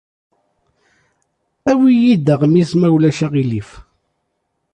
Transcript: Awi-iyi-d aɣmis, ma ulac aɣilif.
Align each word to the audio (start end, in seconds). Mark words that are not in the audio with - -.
Awi-iyi-d 1.71 2.27
aɣmis, 2.33 2.71
ma 2.79 2.87
ulac 2.95 3.19
aɣilif. 3.25 3.69